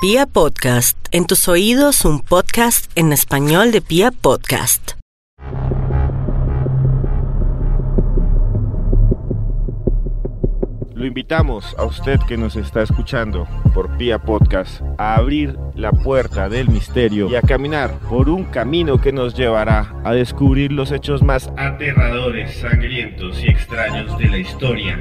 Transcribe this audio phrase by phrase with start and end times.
[0.00, 4.92] Pia Podcast, en tus oídos un podcast en español de Pia Podcast.
[10.94, 16.48] Lo invitamos a usted que nos está escuchando por Pia Podcast a abrir la puerta
[16.48, 21.24] del misterio y a caminar por un camino que nos llevará a descubrir los hechos
[21.24, 24.96] más aterradores, sangrientos y extraños de la historia.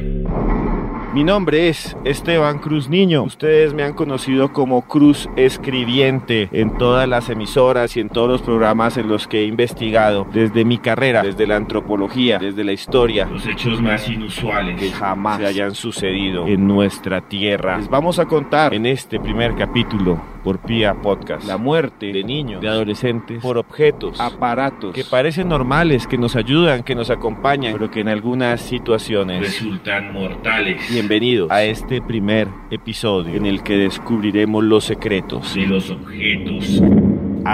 [1.13, 3.23] Mi nombre es Esteban Cruz Niño.
[3.23, 8.41] Ustedes me han conocido como Cruz Escribiente en todas las emisoras y en todos los
[8.41, 13.25] programas en los que he investigado desde mi carrera, desde la antropología, desde la historia,
[13.25, 17.77] los hechos más inusuales que jamás se hayan sucedido en nuestra tierra.
[17.77, 22.61] Les vamos a contar en este primer capítulo por Pia Podcast la muerte de niños,
[22.61, 27.91] de adolescentes por objetos, aparatos que parecen normales, que nos ayudan, que nos acompañan, pero
[27.91, 30.89] que en algunas situaciones resultan mortales.
[30.89, 36.81] Bienvenidos a este primer episodio en el que descubriremos los secretos de los objetos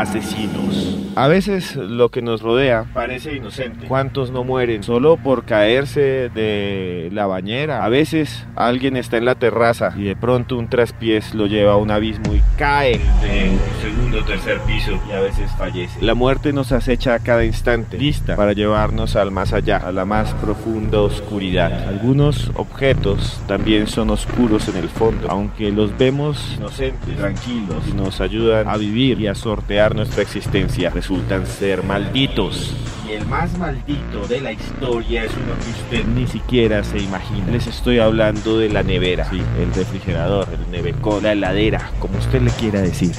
[0.02, 1.00] asesinos.
[1.16, 3.86] A veces lo que nos rodea parece inocente.
[3.88, 7.86] ¿Cuántos no mueren solo por caerse de la bañera?
[7.86, 11.78] A veces alguien está en la terraza y de pronto un traspiés lo lleva a
[11.78, 16.02] un abismo y cae de un segundo o tercer piso y a veces fallece.
[16.02, 20.06] La muerte nos acecha a cada instante, lista para llevarnos al más allá, a la
[20.06, 21.88] más profunda oscuridad.
[21.88, 28.20] Algunos objetos también son oscuros en el fondo, aunque los vemos inocentes, tranquilos y nos
[28.20, 32.76] ayudan a vivir y a sortear nuestra existencia resultan ser malditos.
[33.08, 37.52] Y el más maldito de la historia es uno que usted ni siquiera se imagina.
[37.52, 42.42] Les estoy hablando de la nevera, sí, el refrigerador, el nevecón, la heladera, como usted
[42.42, 43.12] le quiera decir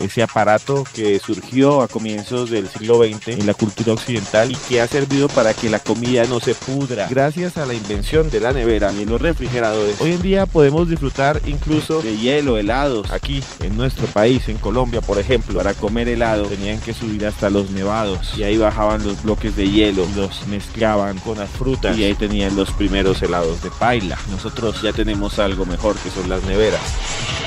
[0.00, 4.80] ese aparato que surgió a comienzos del siglo XX en la cultura occidental y que
[4.80, 7.06] ha servido para que la comida no se pudra.
[7.08, 11.40] Gracias a la invención de la nevera y los refrigeradores, hoy en día podemos disfrutar
[11.46, 13.10] incluso de hielo, helados.
[13.10, 17.50] Aquí en nuestro país, en Colombia, por ejemplo, para comer helado tenían que subir hasta
[17.50, 22.04] los nevados y ahí bajaban los bloques de hielo, los mezclaban con las frutas y
[22.04, 24.18] ahí tenían los primeros helados de paila.
[24.30, 27.43] Nosotros ya tenemos algo mejor que son las neveras.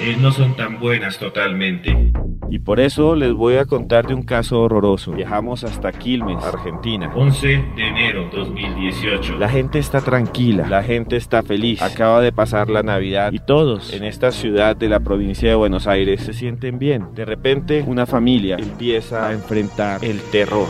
[0.00, 2.12] Eh, no son tan buenas totalmente.
[2.50, 5.12] Y por eso les voy a contar de un caso horroroso.
[5.12, 7.10] Viajamos hasta Quilmes, Argentina.
[7.14, 7.46] 11
[7.76, 9.38] de enero 2018.
[9.38, 11.80] La gente está tranquila, la gente está feliz.
[11.82, 15.86] Acaba de pasar la Navidad y todos en esta ciudad de la provincia de Buenos
[15.86, 17.14] Aires se sienten bien.
[17.14, 20.68] De repente una familia empieza a enfrentar el terror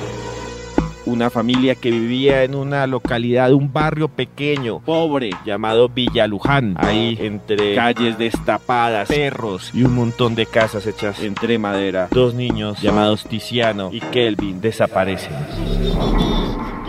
[1.07, 6.75] una familia que vivía en una localidad, un barrio pequeño, pobre, llamado Villa Luján.
[6.79, 12.81] Ahí, entre calles destapadas, perros y un montón de casas hechas entre madera, dos niños
[12.81, 15.33] llamados Tiziano y Kelvin desaparecen.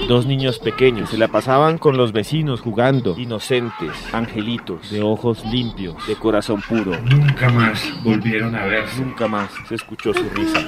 [0.08, 5.96] Dos niños pequeños se la pasaban con los vecinos jugando, inocentes, angelitos, de ojos limpios,
[6.06, 6.96] de corazón puro.
[7.02, 9.02] Nunca más volvieron a verse.
[9.02, 10.60] Nunca más se escuchó su risa.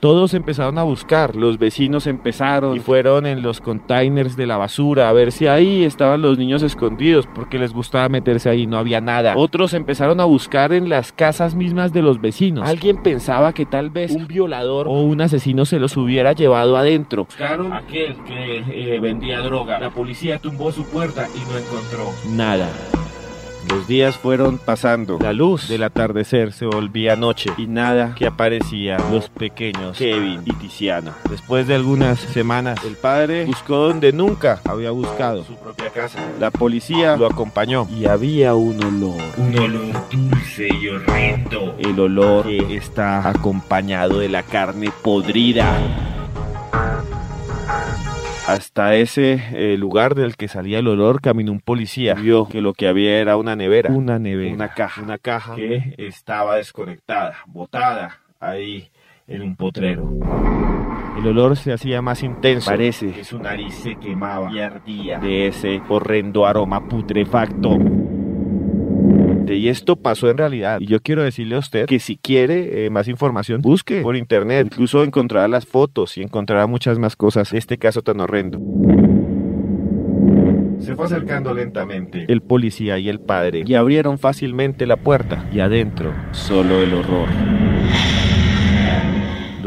[0.00, 5.10] Todos empezaron a buscar, los vecinos empezaron y fueron en los containers de la basura
[5.10, 9.02] a ver si ahí estaban los niños escondidos porque les gustaba meterse ahí, no había
[9.02, 9.34] nada.
[9.36, 12.66] Otros empezaron a buscar en las casas mismas de los vecinos.
[12.66, 17.26] Alguien pensaba que tal vez un violador o un asesino se los hubiera llevado adentro.
[17.26, 19.78] Buscaron a aquel que eh, vendía droga.
[19.80, 22.70] La policía tumbó su puerta y no encontró nada.
[23.68, 28.96] Los días fueron pasando, la luz del atardecer se volvía noche y nada que aparecía
[29.10, 31.12] los pequeños Kevin y Tiziano.
[31.28, 36.18] Después de algunas semanas, el padre buscó donde nunca había buscado, su propia casa.
[36.38, 42.46] La policía lo acompañó y había un olor, un olor dulce y horrendo, el olor
[42.46, 46.19] que está acompañado de la carne podrida.
[48.50, 52.14] Hasta ese eh, lugar del que salía el olor caminó un policía.
[52.14, 53.90] Vio que lo que había era una nevera.
[53.92, 54.52] Una nevera.
[54.52, 55.02] Una caja.
[55.02, 58.90] Una caja que estaba desconectada, botada ahí
[59.28, 60.10] en un potrero.
[61.16, 62.70] El olor se hacía más intenso.
[62.70, 67.78] Parece que su nariz se quemaba y ardía de ese horrendo aroma putrefacto.
[69.48, 70.80] Y esto pasó en realidad.
[70.80, 74.66] Y yo quiero decirle a usted que si quiere eh, más información, busque por internet.
[74.66, 78.60] Incluso encontrará las fotos y encontrará muchas más cosas de este caso tan horrendo.
[80.80, 85.60] Se fue acercando lentamente el policía y el padre y abrieron fácilmente la puerta y
[85.60, 87.28] adentro solo el horror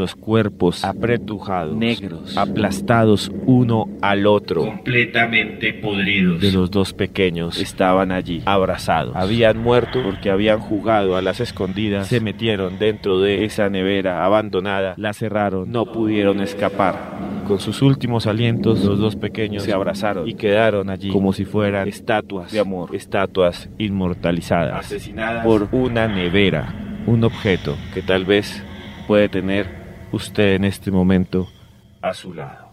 [0.04, 6.42] los cuerpos apretujados, negros, aplastados uno al otro, completamente podridos.
[6.42, 9.16] De los dos pequeños estaban allí, abrazados.
[9.16, 14.92] Habían muerto porque habían jugado a las escondidas, se metieron dentro de esa nevera abandonada,
[14.98, 17.44] la cerraron, no pudieron escapar.
[17.48, 21.88] Con sus últimos alientos, los dos pequeños se abrazaron y quedaron allí como si fueran
[21.88, 26.74] estatuas de amor, estatuas inmortalizadas, asesinadas por una nevera
[27.06, 28.62] un objeto que tal vez
[29.06, 29.83] puede tener
[30.14, 31.48] usted en este momento
[32.00, 32.63] a su lado.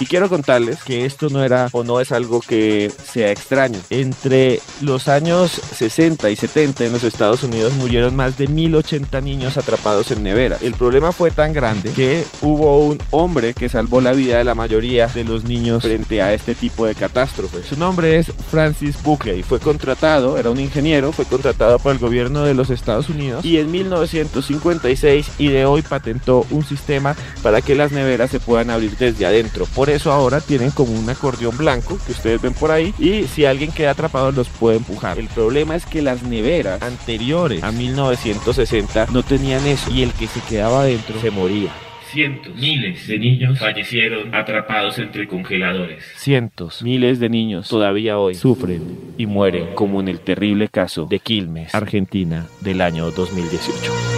[0.00, 3.78] Y quiero contarles que esto no era o no es algo que sea extraño.
[3.90, 9.56] Entre los años 60 y 70 en los Estados Unidos murieron más de 1080 niños
[9.56, 10.58] atrapados en nevera.
[10.60, 14.54] El problema fue tan grande que hubo un hombre que salvó la vida de la
[14.54, 17.66] mayoría de los niños frente a este tipo de catástrofes.
[17.66, 19.42] Su nombre es Francis Buckley.
[19.42, 23.58] Fue contratado, era un ingeniero, fue contratado por el gobierno de los Estados Unidos y
[23.58, 29.26] en 1956 ideó y patentó un sistema para que las neveras se puedan abrir desde
[29.26, 29.66] adentro.
[29.74, 33.44] Por eso ahora tienen como un acordeón blanco que ustedes ven por ahí y si
[33.44, 35.18] alguien queda atrapado los puede empujar.
[35.18, 40.26] El problema es que las neveras anteriores a 1960 no tenían eso y el que
[40.26, 41.72] se quedaba adentro se moría.
[42.14, 46.04] Cientos, miles de niños fallecieron atrapados entre congeladores.
[46.16, 51.18] Cientos, miles de niños todavía hoy sufren y mueren como en el terrible caso de
[51.18, 54.13] Quilmes, Argentina, del año 2018.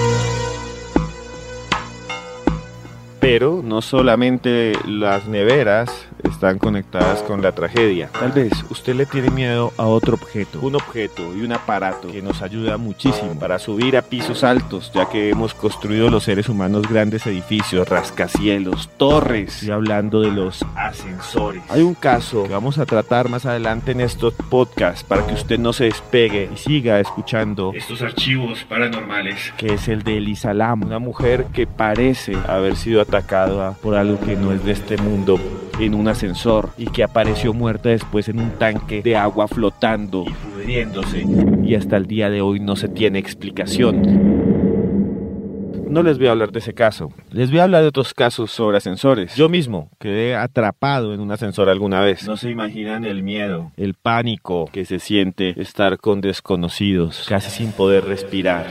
[3.29, 5.91] Pero no solamente las neveras
[6.23, 8.09] están conectadas con la tragedia.
[8.13, 12.23] Tal vez usted le tiene miedo a otro objeto, un objeto y un aparato que
[12.23, 16.89] nos ayuda muchísimo para subir a pisos altos, ya que hemos construido los seres humanos
[16.89, 19.61] grandes edificios, rascacielos, torres.
[19.65, 21.65] Y hablando de los ascensores.
[21.69, 25.59] Hay un caso que vamos a tratar más adelante en estos podcasts para que usted
[25.59, 30.85] no se despegue y siga escuchando Estos archivos paranormales que es el de Elisa Lam,
[30.85, 33.16] una mujer que parece haber sido atacada
[33.83, 35.39] por algo que no es de este mundo
[35.79, 40.33] en un ascensor y que apareció muerta después en un tanque de agua flotando y
[40.33, 41.25] pudriéndose.
[41.63, 44.37] y hasta el día de hoy no se tiene explicación.
[45.89, 48.51] No les voy a hablar de ese caso, les voy a hablar de otros casos
[48.51, 49.35] sobre ascensores.
[49.37, 52.27] Yo mismo quedé atrapado en un ascensor alguna vez.
[52.27, 53.71] No se imaginan el miedo.
[53.77, 58.67] El pánico que se siente estar con desconocidos, casi sin poder respirar.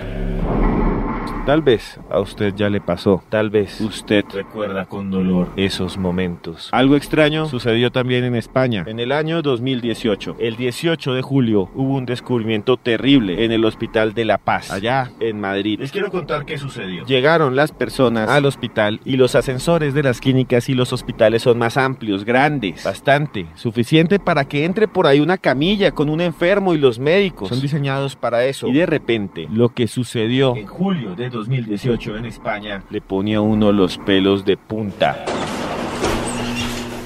[1.46, 5.50] Tal vez a usted ya le pasó, tal vez usted Recuerda con dolor.
[5.58, 6.70] esos momentos.
[6.72, 8.84] Algo extraño sucedió también en España.
[8.88, 14.16] En el año 2018, el 18 de julio, hubo un descubrimiento terrible en el Hospital
[14.16, 15.80] de La Paz, allá en Madrid.
[15.80, 17.06] Les quiero contar qué sucedió.
[17.06, 21.60] Llegaron las personas al hospital y los ascensores de las clínicas y los hospitales son
[21.60, 26.74] más amplios, grandes, bastante, suficiente para que entre por ahí una camilla con un enfermo
[26.74, 27.50] y los médicos.
[27.50, 28.68] Son diseñados para eso.
[28.68, 33.42] Y de repente, lo que sucedió En julio de 2018 en España, le ponía a
[33.42, 35.26] uno los pelos de punta.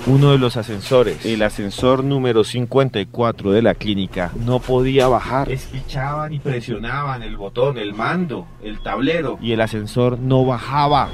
[0.05, 6.33] Uno de los ascensores, el ascensor número 54 de la clínica, no podía bajar espichaban
[6.33, 9.37] y presionaban el botón, el mando, el tablero.
[9.41, 11.09] y el ascensor no bajaba.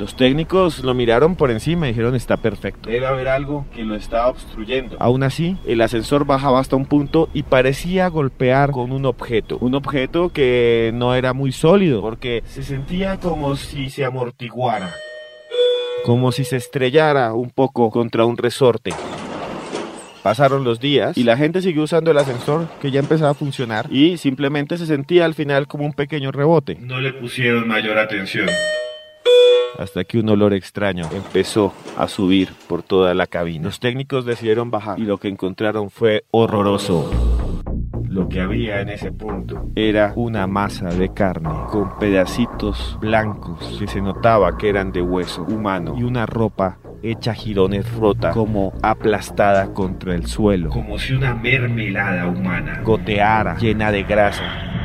[0.00, 2.88] Los técnicos lo miraron por encima y dijeron está perfecto.
[2.88, 4.96] Debe haber algo que lo estaba obstruyendo.
[4.98, 9.58] Aún así, el ascensor bajaba hasta un punto y parecía golpear con un objeto.
[9.60, 14.90] Un objeto que no era muy sólido, porque Se sentía como si se amortiguara.
[16.06, 18.94] como si se estrellara un poco contra un resorte.
[20.22, 23.86] Pasaron los días y la gente siguió usando el ascensor que ya empezaba a funcionar
[23.92, 26.78] y simplemente se sentía al final como un pequeño rebote.
[26.80, 28.46] No le pusieron mayor atención.
[29.78, 33.64] Hasta que un olor extraño empezó a subir por toda la cabina.
[33.64, 37.10] Los técnicos decidieron bajar y lo que encontraron fue horroroso.
[38.08, 39.70] Lo que había en ese punto.
[39.76, 45.42] Era una masa de carne con pedacitos blancos que se notaba que eran de hueso
[45.42, 50.70] humano y una ropa hecha jirones rota como aplastada contra el suelo.
[50.70, 52.80] Como si una mermelada humana.
[52.82, 54.79] Goteara llena de grasa.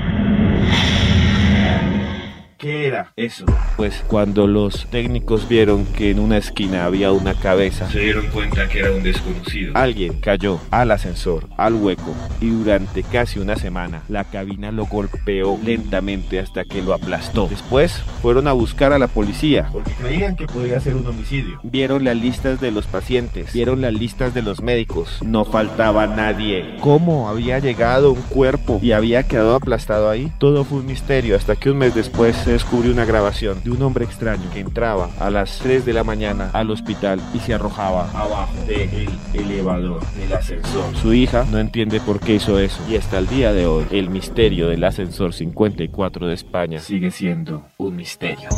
[2.96, 3.46] ¿Qué era eso?
[3.76, 8.70] Pues cuando los técnicos vieron que en una esquina había una cabeza, Se dieron cuenta
[8.70, 9.74] que era un desconocido.
[9.76, 15.60] Alguien cayó al ascensor, al hueco, y durante casi una semana la cabina lo golpeó
[15.62, 17.48] lentamente hasta que lo aplastó.
[17.50, 19.68] Después fueron a buscar a la policía.
[19.74, 21.60] Porque creían que podía ser un homicidio.
[21.64, 25.20] Vieron las listas de los pacientes, vieron las listas de los médicos.
[25.22, 26.78] No faltaba nadie.
[26.80, 30.32] ¿Cómo había llegado un cuerpo y había quedado aplastado ahí?
[30.40, 33.82] Todo fue un misterio hasta que un mes después se descubrió una grabación de un
[33.82, 38.10] hombre extraño que entraba a las 3 de la mañana al hospital y se arrojaba
[38.12, 40.96] Abajo del elevador, del ascensor.
[40.96, 44.10] Su hija no entiende por qué hizo eso y hasta el día de hoy el
[44.10, 48.50] misterio del ascensor 54 de España Sigue siendo un misterio.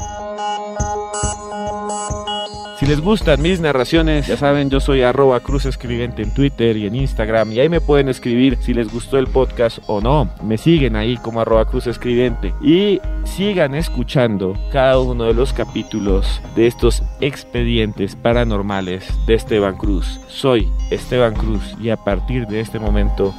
[2.88, 6.96] Les gustan mis narraciones, ya saben, yo soy arroba cruz escribente en Twitter y en
[6.96, 10.30] Instagram y ahí me pueden escribir si les gustó el podcast o no.
[10.42, 16.42] Me siguen ahí como arroba cruz escribente y sigan escuchando cada uno de los capítulos
[16.56, 20.22] de estos expedientes paranormales de Esteban Cruz.
[20.30, 23.36] Soy Esteban Cruz y a partir de este momento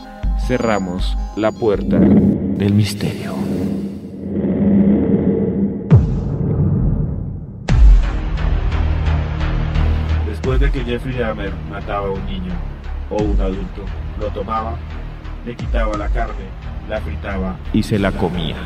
[0.47, 3.48] cerramos la puerta del misterio.
[10.73, 12.53] Que Jeffrey Dahmer mataba a un niño
[13.09, 13.85] o un adulto,
[14.21, 14.77] lo tomaba,
[15.47, 16.45] le quitaba la carne,
[16.91, 18.57] la fritaba y se la comía.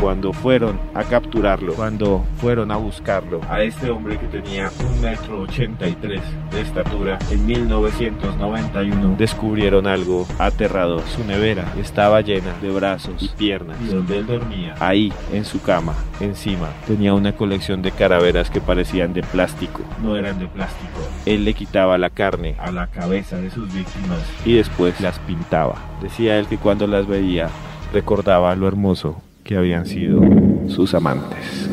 [0.00, 5.42] Cuando fueron a capturarlo, cuando fueron a buscarlo, a este hombre que tenía un metro
[5.42, 11.02] ochenta y tres de estatura, en 1991 descubrieron algo aterrador.
[11.02, 13.76] Su nevera estaba llena de brazos y piernas.
[13.82, 18.62] Y donde él dormía, ahí en su cama, encima, tenía una colección de calaveras que
[18.62, 19.82] parecían de plástico.
[20.02, 21.00] No eran de plástico.
[21.26, 25.74] Él le quitaba la carne a la cabeza de sus víctimas y después las pintaba.
[26.00, 27.50] Decía él que cuando las veía
[27.92, 30.22] recordaba lo hermoso que habían sido
[30.68, 31.68] sus amantes.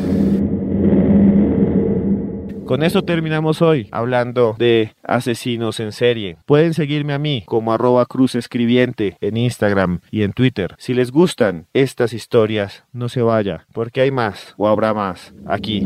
[2.68, 6.36] Con eso terminamos hoy hablando de asesinos en serie.
[6.44, 10.74] Pueden seguirme a mí como arroba cruz escribiente en Instagram y en Twitter.
[10.76, 15.82] Si les gustan estas historias, no se vaya, porque hay más o habrá más aquí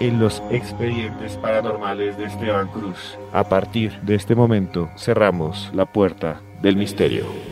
[0.00, 3.16] en los expedientes paranormales de Esteban Cruz.
[3.32, 7.51] A partir de este momento cerramos la puerta del misterio.